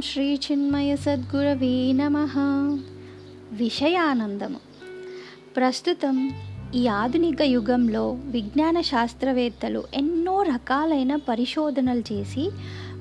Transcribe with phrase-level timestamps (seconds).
[0.00, 2.16] శ్రీ చిన్మయ సద్గురవే నమ.
[3.52, 4.56] విషయానందము.
[5.56, 6.30] ప్రస్తుతం
[6.74, 12.50] ఈ ఆధునిక యుగంలో విజ్ఞాన శాస్త్రవేత్తలు ఎన్నో రకాలైన పరిశోధనలు చేసి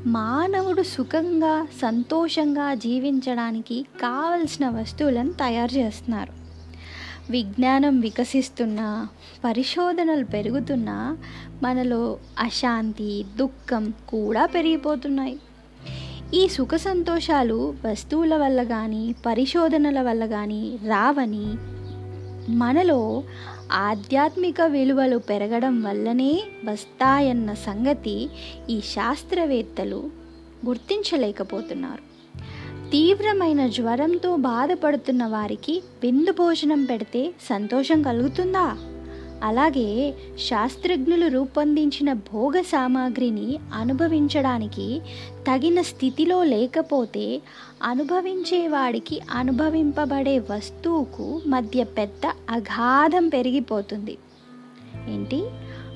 [0.06, 6.34] మానవుడు సుఖంగా సంతోషంగా జీవించడానికి కావలసిన వస్తువులను తయారు చేస్తున్నారు.
[7.32, 9.08] విజ్ఞానం వికసిస్తున్నా
[9.44, 11.18] పరిశోధనలు పెరుగుతున్నా
[11.64, 15.40] మనలో అశాంతి దుఃఖం కూడా పెరిగిపోతున్నాయి.
[16.34, 21.46] ఈ సుఖ సంతోషాలు వస్తువుల వల్ల కానీ పరిశోధనల వల్ల కానీ రావని
[22.56, 23.24] మనలో
[23.72, 28.30] ఆధ్యాత్మిక విలువలు పెరగడం వల్లనే వస్తాయన్న సంగతి
[28.70, 30.10] ఈ శాస్త్రవేత్తలు
[30.66, 32.02] గుర్తించలేకపోతున్నారు.
[32.90, 38.78] తీవ్రమైన జ్వరంతో బాధపడుతున్న వారికి విందు భోజనం పెడితే సంతోషం కలుగుతుందా?
[39.44, 40.14] అలాగే
[40.50, 45.02] శాస్త్రజ్ఞులు రూపొందించిన భోగ సామాగ్రిని అనుభవించడానికి
[45.48, 47.42] తగిన స్థితిలో లేకపోతే
[47.84, 54.18] అనుభవించేవాడికి అనుభవింపబడే వస్తువుకు మధ్య పెద్ద అగాధం పెరిగిపోతుంది.
[55.10, 55.44] ఏంటి?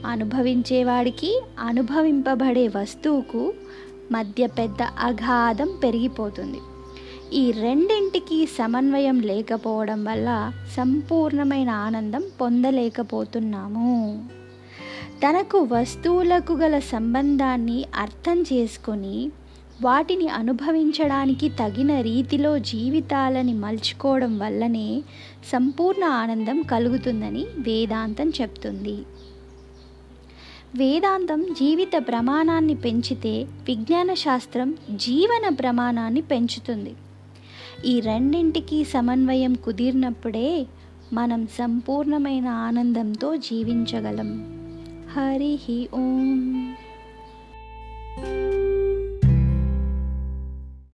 [0.06, 3.54] అనుభవించేవాడికి అనుభవింపబడే వస్తువుకు
[4.12, 6.60] మధ్య పెద్ద అగాధం పెరిగిపోతుంది.
[7.34, 14.30] ఈ రెండింటికి సమన్వయం లేకపోవడం వల్ల సంపూర్ణమైన ఆనందం పొందలేకపోతున్నాము.
[15.24, 19.32] తనకు వస్తువులకు గల సంబంధాన్ని అర్థం చేసుకొని
[19.82, 25.04] వాటిని అనుభవించడానికి తగిన రీతిలో జీవితాలని మలుచుకోవడం వల్లనే
[25.54, 28.98] సంపూర్ణ ఆనందం కలుగుతుందని వేదాంతం చెప్తుంది.
[30.76, 36.94] వేదాంతం జీవిత ప్రమాణాన్ని పెంచితే విజ్ఞాన శాస్త్రం జీవన ప్రమాణాన్ని పెంచుతుంది.
[37.86, 40.66] ఈ రెండింటికి సమన్వయం కుదిరినప్పుడే
[41.14, 44.32] మనం సంపూర్ణమైన ఆనందంతో జీవించగలం.
[45.12, 46.76] హరి ఓం.